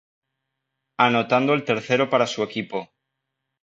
[0.97, 2.89] Anotando el tercero para su equipo.